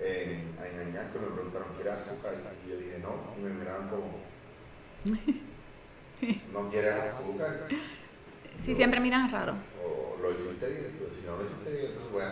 [0.00, 2.34] en, en Añasco me preguntaron ¿quieres azúcar?
[2.66, 4.18] y yo dije no y me miraron como
[6.52, 7.66] ¿no quieres azúcar?
[8.62, 9.54] Sí, Yo- siempre miras raro.
[9.84, 12.22] o lo hiciste bien, pero si no lo hiciste bien, entonces voy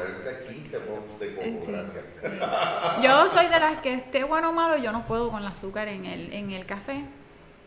[0.00, 1.72] a necesitar 15 pops de coco, Sí.
[1.72, 3.02] gracias.
[3.02, 5.88] Yo soy de las que esté bueno o malo, yo no puedo con el azúcar
[5.88, 7.04] en el, en el café.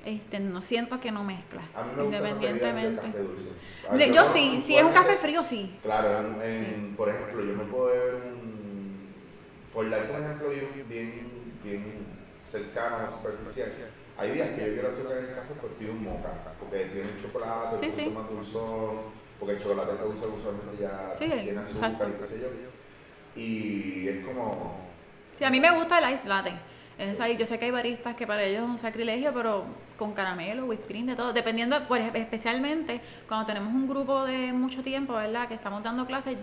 [0.06, 3.02] Este, no siento que no mezcla, A mí me gusta independientemente.
[3.02, 3.50] café dulce.
[4.14, 5.76] Yo puedo- sí, si es un café hacer- frío, sí.
[5.82, 9.10] Claro, en, en- por ejemplo, yo me puedo beber un.
[9.74, 11.32] Por dar un ejemplo bien, bien,
[11.64, 11.84] bien
[12.48, 13.70] cercano, superficial.
[14.18, 17.10] Hay días que yo quiero azúcar en el café, pues pido un moca, porque tiene
[17.22, 18.06] chocolate, Sí, sí.
[18.12, 18.98] más dulzón,
[19.40, 22.10] porque el chocolate que usa usualmente ya Sí, tiene azúcar exacto.
[22.10, 23.42] y qué sé yo.
[23.42, 24.86] Y es como.
[25.38, 26.54] Sí, a mí me gusta el ice latte.
[26.98, 29.66] Es ahí, yo sé que hay baristas que para ellos es un sacrilegio, pero
[29.98, 31.34] con caramelo, whipped cream, de todo.
[31.34, 35.48] Dependiendo, pues, especialmente cuando tenemos un grupo de mucho tiempo, ¿verdad?
[35.50, 36.38] Que estamos dando clases,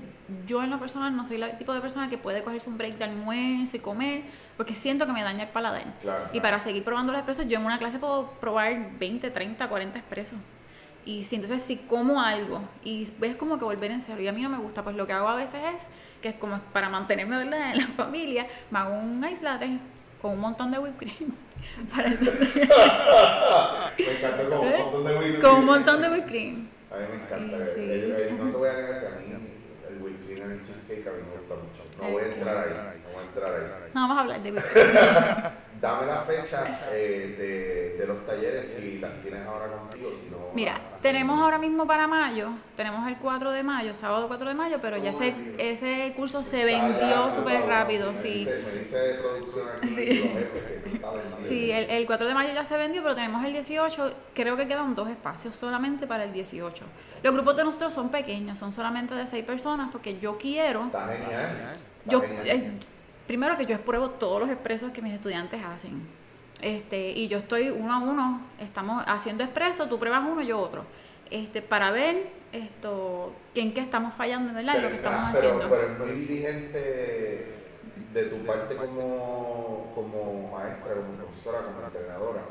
[0.46, 2.98] yo en lo personal no soy el tipo de persona que puede cogerse un break
[2.98, 4.22] de almuerzo y comer,
[4.58, 5.84] porque siento que me daña el paladar.
[6.02, 6.42] Claro, Y claro.
[6.42, 10.38] para seguir probando los expresos, yo en una clase puedo probar 20, 30, 40 expresos.
[11.04, 14.32] Y si entonces si como algo y ves como que volver en serio y a
[14.32, 15.82] mí no me gusta, pues lo que hago a veces es
[16.20, 17.70] que es como para mantenerme ¿verdad?
[17.72, 19.78] en la familia, me hago un ice latte
[20.22, 21.32] con un montón de whipped cream.
[21.94, 22.16] Para Me
[24.16, 25.66] encanta como un montón de whipped con un cream.
[25.66, 26.68] montón de whipped cream.
[26.90, 27.56] A mí me encanta.
[27.74, 27.80] Sí.
[27.80, 29.24] El- el- no te voy a negar que a mí
[29.90, 31.82] el whipped cream en el cheesecake a mí me gusta mucho.
[32.02, 32.70] No voy a entrar ahí.
[32.72, 33.90] No voy a entrar ahí.
[33.94, 35.52] No vamos a hablar de whipped cream.
[35.82, 40.12] Dame la fecha eh, de, de los talleres si las tienes ahora contigo.
[40.22, 44.48] Si no, Mira, tenemos ahora mismo para mayo, tenemos el 4 de mayo, sábado 4
[44.48, 48.44] de mayo, pero ya ese, ese curso se vendió súper rápido, sí.
[48.44, 50.30] Dice, me dice de producción aquí Sí.
[51.42, 54.14] Sí, el, el 4 de mayo ya se vendió, pero tenemos el 18.
[54.34, 56.84] Creo que quedan dos espacios solamente para el 18.
[57.24, 60.84] Los grupos de nosotros son pequeños, son solamente de seis personas, porque yo quiero.
[60.86, 61.76] Está genial.
[62.04, 62.70] Yo, eh,
[63.26, 66.02] primero que yo pruebo todos los expresos que mis estudiantes hacen.
[66.60, 70.84] Este, y yo estoy uno a uno, estamos haciendo expreso, tú pruebas uno, yo otro.
[71.30, 74.74] Este, para ver esto, en qué estamos fallando, ¿verdad?
[74.74, 75.68] Pero, lo que estamos pero, haciendo.
[75.74, 77.46] pero es muy dirigente
[78.12, 82.42] de tu parte como, como maestra, como profesora, como entrenadora,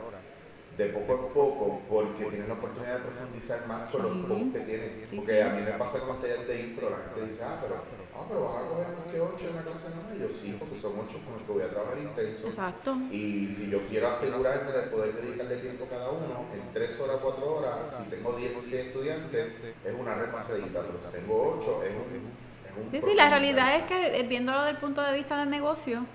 [0.77, 4.49] de poco en poco, porque tienes la oportunidad de profundizar más con los Sí.
[4.53, 4.91] que tienes.
[5.15, 5.39] Porque sí.
[5.39, 7.75] a mí me pasa con talleres de intro, la gente dice, ah, pero,
[8.21, 10.79] ah, pero vas a coger más que 8 en la clase de yo sí, porque
[10.79, 12.47] son 8 con los que voy a trabajar intenso.
[12.47, 12.97] Exacto.
[13.11, 17.21] Y si yo quiero asegurarme de poder dedicarle tiempo a cada uno, en 3 horas,
[17.21, 19.53] 4 horas, si tengo 16 estudiantes,
[19.83, 22.51] es una repasadita, pero si tengo 8, es un...
[22.65, 25.37] Es un Sí, sí, la realidad es que eh, viéndolo desde el punto de vista
[25.39, 26.05] del negocio,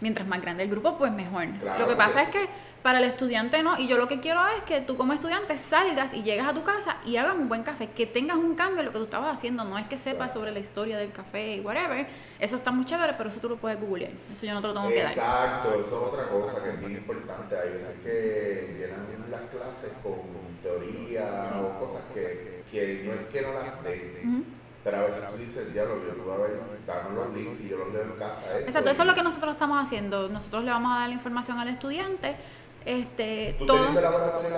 [0.00, 1.46] mientras más grande el grupo, pues mejor.
[1.60, 2.48] Claro, lo que pasa es que
[2.82, 6.14] para el estudiante no, y yo lo que quiero es que tú como estudiante salgas
[6.14, 8.86] y llegas a tu casa y hagas un buen café, que tengas un cambio en
[8.86, 11.60] lo que tú estabas haciendo, no es que sepas sobre la historia del café y
[11.60, 12.06] whatever,
[12.38, 14.74] eso está muy chévere, pero eso tú lo puedes googlear, eso yo no te lo
[14.74, 15.12] tengo que dar.
[15.12, 17.56] Exacto, eso es otra cosa que es bien importante.
[17.58, 20.20] Hay veces que llenan las clases con
[20.62, 24.44] teoría o cosas que, que no es que no las den,
[24.82, 27.76] pero a veces tú dices, ya lo yo puedo haber, dame los links y yo
[27.76, 28.46] los leo en casa.
[28.56, 31.14] esto, Exacto, eso es lo que nosotros estamos haciendo, nosotros le vamos a dar la
[31.14, 32.36] información al estudiante,
[32.84, 33.86] este, Tú todo...
[33.88, 34.00] en la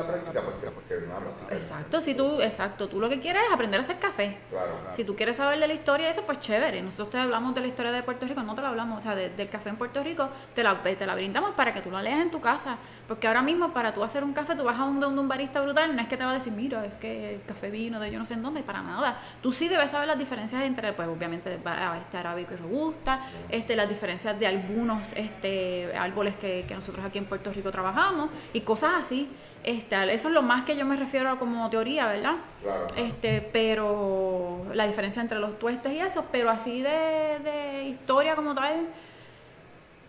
[0.07, 1.55] práctica, porque, porque no práctica.
[1.55, 4.39] Exacto, si tú, exacto, tú lo que quieres es aprender a hacer café.
[4.51, 4.73] Claro.
[4.93, 6.83] Si tú quieres saber de la historia de eso, pues chévere.
[6.83, 9.15] Nosotros te hablamos de la historia de Puerto Rico, no te la hablamos, o sea,
[9.15, 12.03] de- del café en Puerto Rico, te la, te la brindamos para que tú la
[12.03, 12.77] leas en tu casa.
[13.09, 15.61] Porque ahora mismo, para tú hacer un café, tú vas a un, donde un barista
[15.61, 18.11] brutal, no es que te va a decir, mira, es que el café vino de
[18.11, 19.19] yo no sé en dónde, para nada.
[19.43, 23.77] Tú sí debes saber las diferencias entre, pues obviamente, ba- este arábico y robusta, este,
[23.77, 28.12] las diferencias de algunos este, árboles que, que nosotros aquí en Puerto Rico trabajamos
[28.53, 29.29] y cosas así.
[29.65, 32.35] Este, eso es lo más que yo me refiero a como teoría, ¿verdad?
[32.63, 32.87] Claro.
[32.97, 38.55] Este, pero la diferencia entre los tuestes y eso, pero así de, de historia como
[38.55, 38.87] tal,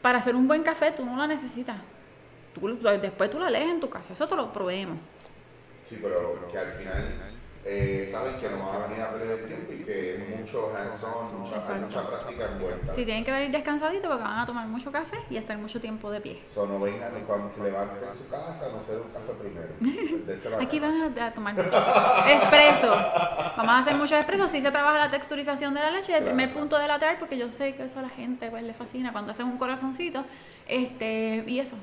[0.02, 1.78] para hacer un buen café tú no la necesitas.
[2.54, 4.98] Tú, después tú la lees en tu casa, eso te lo proveemos.
[5.88, 7.04] Sí, pero que al final
[7.66, 10.74] eh, saben que no van a venir a perder el tiempo y que es mucho
[10.76, 12.94] hands-on, mucha, mucha práctica envuelta.
[12.94, 16.12] Si tienen que venir descansaditos porque van a tomar mucho café y estar mucho tiempo
[16.12, 16.42] de pie.
[16.54, 19.34] So, no vengan y cuando se levanten en su casa, no se den un café
[19.40, 20.62] primero.
[20.62, 21.70] Aquí van a, tomar mucho
[22.28, 22.94] expreso.
[23.56, 24.48] Vamos a hacer mucho expreso.
[24.50, 27.50] Sí se trabaja la texturización de la leche, el primer punto de lateral, porque yo
[27.54, 30.26] sé que eso a la gente pues, le fascina cuando hacen un corazoncito.
[30.68, 31.78] Este, y eso.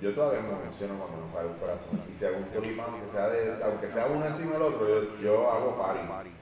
[0.00, 2.02] Yo todavía me emociono cuando me sale el corazón.
[2.12, 5.20] Y si hago un tulipán, que sea de, aunque sea uno encima del otro, yo,
[5.20, 6.00] yo hago party.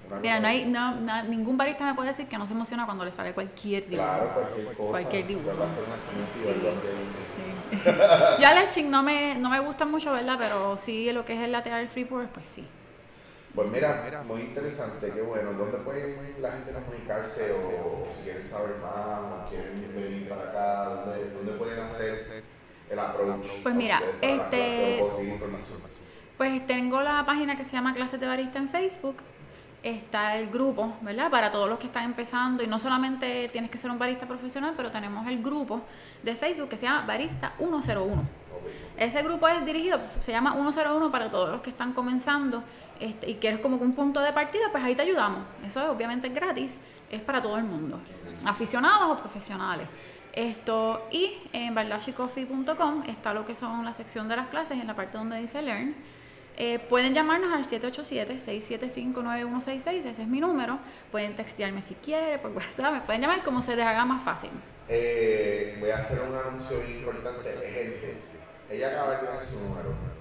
[0.08, 3.04] Una Mira, no hay, no, ningún barista me puede decir que no se emociona cuando
[3.04, 4.08] le sale cualquier dibujo.
[4.08, 4.90] Claro, cualquier cosa.
[4.90, 5.50] Cualquier dibujo.
[6.42, 6.48] Sí.
[8.38, 10.36] Ya el etching no me, no me gusta mucho, ¿verdad?
[10.38, 12.66] Pero sí lo que es el lateral free pour, pues sí.
[13.54, 15.52] Pues mira, muy interesante, qué bueno.
[15.52, 20.42] ¿Dónde puede la gente comunicarse o, o si quieren saber más o quieren venir para
[20.50, 20.84] acá?
[20.84, 22.42] ¿Dónde, dónde pueden hacer
[22.92, 23.46] el approach?
[23.62, 25.02] Pues mira, este-?
[26.36, 29.16] Pues tengo la página que se llama Clases de Barista en Facebook.
[29.82, 31.28] está el grupo, ¿verdad?
[31.28, 34.74] Para todos los que están empezando y no solamente tienes que ser un barista profesional,
[34.76, 35.82] pero tenemos el grupo
[36.22, 38.12] de Facebook que se llama Barista 101.
[38.12, 38.26] Ok.
[38.96, 42.62] Ese grupo es dirigido, se llama 101 para todos los que están comenzando
[43.00, 45.40] este, y quieres como que un punto de partida, pues ahí te ayudamos.
[45.66, 46.78] Eso es, obviamente es gratis,
[47.10, 47.98] es para todo el mundo,
[48.46, 49.88] aficionados o profesionales.
[50.32, 54.94] Esto, y en bardashicoffee.com está lo que son la sección de las clases en la
[54.94, 55.94] parte donde dice Learn.
[56.56, 60.78] Eh, pueden llamarnos al 787-675-9166, ese es mi número.
[61.10, 64.50] Pueden textearme si quieren, por WhatsApp, me pueden llamar como se les haga más fácil.
[64.88, 68.20] Eh, voy a hacer un anuncio importante.
[68.70, 70.11] Ella acaba de tener su número.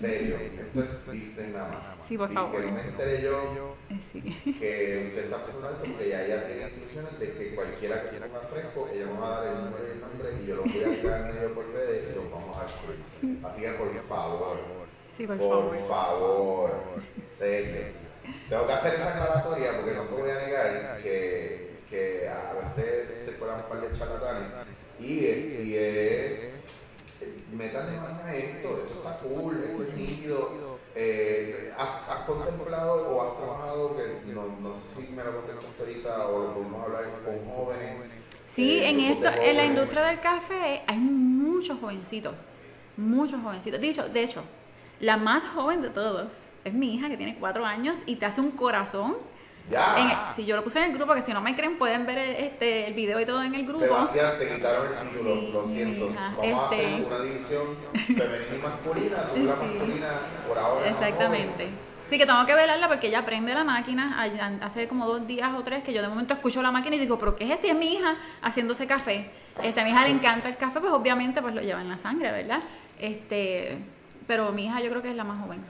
[0.00, 2.06] Serio, esto es Disney nada más.
[2.08, 2.60] Sí, por Y favor.
[2.60, 4.20] que no me enteré yo Eh, sí.
[4.58, 8.16] que usted está pasando esto porque ya ella tiene instrucciones de que cualquiera que se
[8.20, 10.62] ponga fresco, ella me va a dar el número y el nombre y yo lo
[10.62, 13.46] voy a tirar en medio por redes y los vamos a escribir.
[13.46, 14.58] Así que por favor,
[15.16, 15.88] Sí, por por favor.
[15.88, 16.70] favor,
[17.38, 18.04] serio.
[18.48, 23.22] Tengo que hacer esa aclaratoria porque no te voy a negar que, que a veces
[23.24, 24.48] se cuelan un par de charlatanes
[24.98, 26.53] y es, y es
[27.52, 30.74] métanle mano a esto, esto está cool, esto es nítido.
[30.96, 35.82] Eh, ¿has, has contemplado o has trabajado, que no, no sé si me lo contestaste
[35.82, 37.96] ahorita o lo podemos hablar con jóvenes?
[38.46, 42.34] Sí, eh, en esto, en la industria del café hay muchos jovencitos,
[42.96, 43.80] muchos jovencitos.
[43.80, 44.42] Dicho, de hecho,
[45.00, 46.30] la más joven de todos
[46.64, 49.16] es mi hija que tiene cuatro años y te hace un corazón.
[49.70, 49.94] Ya.
[49.98, 52.18] En- si yo lo puse en el grupo, que si no me creen pueden ver
[52.18, 53.80] el, este, el video y todo en el grupo.
[53.80, 56.08] Sebastián, te quitaron el título, Sí, lo siento.
[56.14, 57.62] Vamos a hacer este- una división
[57.94, 59.60] femenina y masculina, tú la Sí.
[59.68, 60.08] masculina
[60.46, 60.88] por ahora.
[60.88, 61.68] Exactamente.
[62.06, 64.22] Sí, que tengo que velarla porque ella prende la máquina.
[64.60, 67.18] Hace como dos días o tres que yo de momento escucho la máquina y digo,
[67.18, 67.66] ¿pero qué es esto?
[67.66, 69.30] Y es mi hija haciéndose café.
[69.62, 71.96] Este, a mi hija le encanta el café, pues obviamente pues lo lleva en la
[71.96, 72.60] sangre, ¿verdad?
[72.98, 73.78] Este,
[74.26, 75.64] pero mi hija yo creo que es la más joven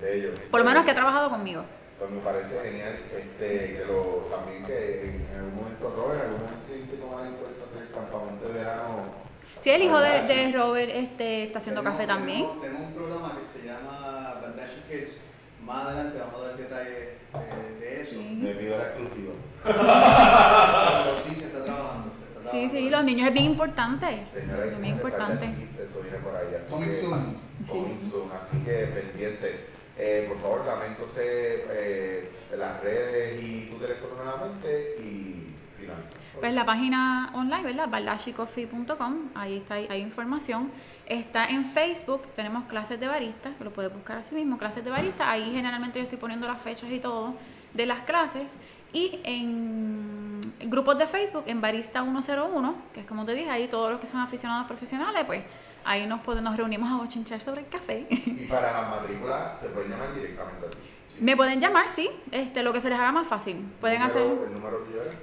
[0.00, 0.40] De ellos.
[0.50, 1.64] Por lo menos que ha trabajado conmigo.
[1.98, 6.42] Pues me parece genial este, que lo, también que en algún momento, Robert, en algún
[6.44, 9.26] momento tienes que tomar en cuenta hacer el campamento de verano.
[9.58, 12.40] Sí, el hijo de, de Robert este, está haciendo Tenemos- café también.
[12.44, 15.20] Tenemos, tenemos un programa que se llama Bangladesh Kids.
[15.64, 18.12] Más adelante vamos a dar detalles eh, de eso.
[18.12, 18.38] Sí.
[18.42, 19.32] Me pido la exclusiva.
[19.64, 22.12] Pero sí, se está trabajando.
[22.12, 22.72] Se está Sí, trabajando.
[22.78, 24.06] sí, los niños es bien importante.
[24.32, 25.44] Señora, Es bien importante.
[25.46, 26.54] Eso viene por ahí.
[26.54, 27.40] así Coming que- soon.
[27.66, 29.75] Coming soon, así que pendiente.
[29.98, 36.18] Eh, por favor, dame entonces eh, las redes y tu teléfono nuevamente y finaliza.
[36.38, 37.88] Pues la página online, ¿verdad?
[37.88, 40.70] baldashicoffee.com, ahí está, hay información.
[41.06, 44.90] Está en Facebook, tenemos clases de barista, que lo puedes buscar así mismo, clases de
[44.90, 45.30] barista.
[45.30, 47.34] Ahí generalmente yo estoy poniendo las fechas y todo
[47.72, 48.54] de las clases.
[48.92, 53.90] Y en grupos de Facebook, en Barista 101, que es como te dije, ahí todos
[53.90, 55.42] los que son aficionados profesionales, pues
[55.86, 58.06] ahí nos, podemos, nos reunimos a bochinchar sobre el café.
[58.10, 60.78] Y para las matrículas te pueden llamar directamente a ti.
[61.08, 61.16] ¿sí?
[61.20, 63.64] Me pueden llamar, sí, este, lo que se les haga más fácil.
[63.80, 65.16] Pueden Número- hacer El número tuyo es.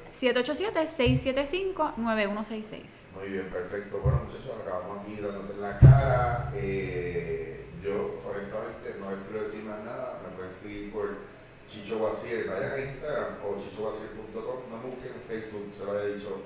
[1.74, 2.82] 787-675-9166.
[3.16, 4.00] Muy bien, perfecto.
[4.04, 6.52] Bueno, muchachos, acabamos aquí dándote en la cara.
[6.56, 10.20] Eh, yo, correctamente, no les quiero decir más nada.
[10.24, 11.18] Me pueden seguir por
[11.68, 12.48] Chicho Guasier.
[12.50, 14.60] Vayan a Instagram o chichoguasier.com.
[14.72, 16.42] No me busquen en Facebook, se lo había dicho.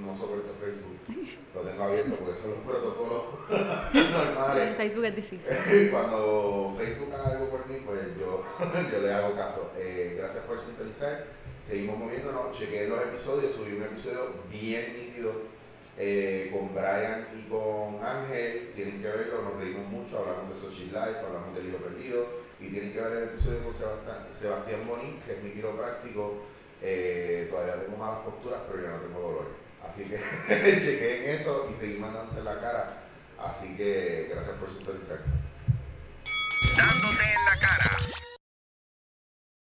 [0.00, 0.98] No soporto Facebook.
[1.54, 4.74] Lo tengo abierto porque son los protocolos normales.
[4.76, 5.90] Facebook es difícil.
[5.90, 8.44] Cuando Facebook haga algo por mí, pues yo,
[8.92, 9.72] yo le hago caso.
[9.76, 11.26] Eh, gracias por sintonizar.
[11.66, 12.56] Seguimos moviéndonos.
[12.56, 13.52] Chequé los episodios.
[13.52, 15.32] Subí un episodio bien nítido
[15.98, 18.72] eh, con Brian y con Ángel.
[18.76, 19.42] Tienen que verlo.
[19.42, 20.18] Nos reímos mucho.
[20.18, 22.26] Hablamos de Sochi Life, hablamos del libro perdido.
[22.60, 26.44] Y tienen que ver el episodio con Sebastián, Sebastián Bonín, que es mi quiropráctico.
[26.82, 29.69] Eh, todavía tengo malas posturas, pero ya no tengo dolor.
[29.86, 33.02] Así que chequeen eso y seguimos mandándote la cara.
[33.38, 35.18] Así que gracias por sintonizar.
[36.76, 37.96] Dándote en la cara.